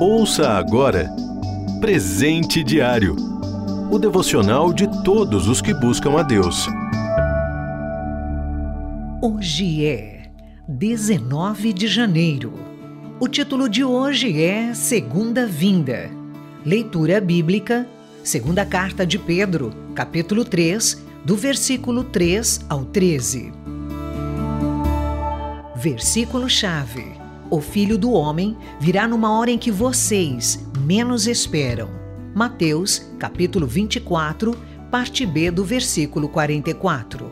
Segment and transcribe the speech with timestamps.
[0.00, 1.10] Ouça agora
[1.80, 3.30] Presente Diário
[3.90, 6.68] o devocional de todos os que buscam a Deus.
[9.20, 10.30] Hoje é
[10.68, 12.52] 19 de janeiro.
[13.18, 16.08] O título de hoje é Segunda Vinda.
[16.64, 17.84] Leitura bíblica,
[18.22, 23.52] segunda carta de Pedro, capítulo 3, do versículo 3 ao 13.
[25.74, 27.06] Versículo-chave:
[27.50, 31.90] O filho do homem virá numa hora em que vocês menos esperam.
[32.32, 34.56] Mateus, capítulo 24,
[34.88, 37.28] parte B do versículo 44.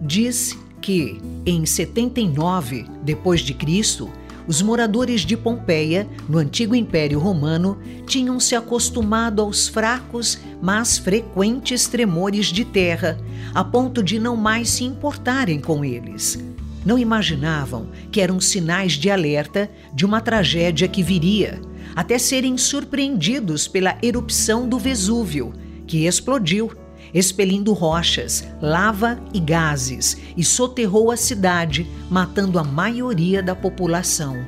[0.00, 4.08] Diz que em 79 depois de Cristo,
[4.46, 11.88] os moradores de Pompeia, no antigo Império Romano, tinham se acostumado aos fracos, mas frequentes
[11.88, 13.18] tremores de terra,
[13.52, 16.38] a ponto de não mais se importarem com eles.
[16.84, 21.60] Não imaginavam que eram sinais de alerta de uma tragédia que viria,
[21.94, 25.52] até serem surpreendidos pela erupção do Vesúvio,
[25.86, 26.72] que explodiu,
[27.14, 34.44] expelindo rochas, lava e gases, e soterrou a cidade, matando a maioria da população.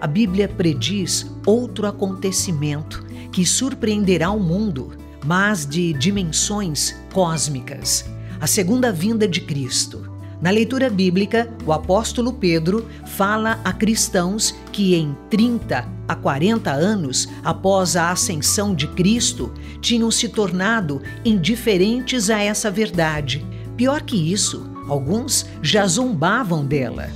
[0.00, 4.92] A Bíblia prediz outro acontecimento que surpreenderá o mundo,
[5.24, 8.04] mas de dimensões cósmicas:
[8.40, 10.13] a segunda vinda de Cristo.
[10.44, 17.26] Na leitura bíblica, o apóstolo Pedro fala a cristãos que em 30 a 40 anos
[17.42, 23.42] após a ascensão de Cristo tinham se tornado indiferentes a essa verdade.
[23.74, 27.08] Pior que isso, alguns já zombavam dela.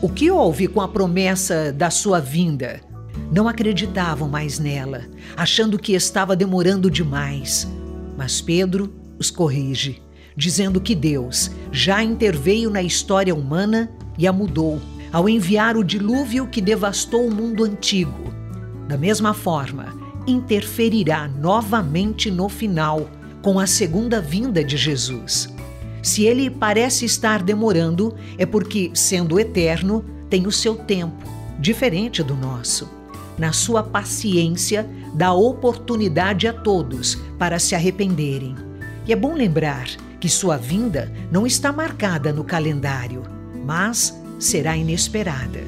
[0.00, 2.80] O que houve com a promessa da sua vinda?
[3.32, 5.06] Não acreditavam mais nela,
[5.36, 7.66] achando que estava demorando demais.
[8.16, 10.05] Mas Pedro os corrige
[10.36, 14.80] dizendo que Deus já interveio na história humana e a mudou
[15.12, 18.34] ao enviar o dilúvio que devastou o mundo antigo.
[18.86, 19.94] Da mesma forma,
[20.26, 23.08] interferirá novamente no final,
[23.40, 25.54] com a segunda vinda de Jesus.
[26.02, 31.26] Se ele parece estar demorando, é porque, sendo eterno, tem o seu tempo,
[31.58, 32.88] diferente do nosso.
[33.38, 38.54] Na sua paciência, dá oportunidade a todos para se arrependerem.
[39.06, 39.86] E é bom lembrar
[40.26, 43.22] que sua vinda não está marcada no calendário,
[43.64, 45.60] mas será inesperada.